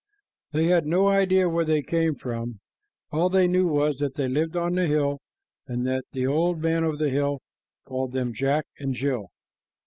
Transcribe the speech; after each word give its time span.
They 0.51 0.63
had 0.65 0.87
no 0.87 1.09
idea 1.09 1.47
where 1.47 1.63
they 1.63 1.83
came 1.83 2.15
from. 2.15 2.59
All 3.11 3.29
they 3.29 3.47
knew 3.47 3.67
was 3.67 3.97
that 3.99 4.15
they 4.15 4.27
lived 4.27 4.57
on 4.57 4.73
the 4.73 4.87
hill, 4.87 5.19
and 5.67 5.85
that 5.85 6.05
the 6.11 6.25
old 6.25 6.59
man 6.59 6.83
of 6.83 6.97
the 6.97 7.11
hill 7.11 7.37
called 7.85 8.11
them 8.11 8.33
Jack 8.33 8.65
and 8.79 8.95
Jill. 8.95 9.29